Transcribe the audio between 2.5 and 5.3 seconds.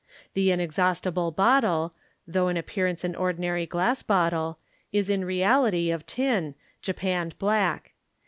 appearance an ordinary glass bottle, is in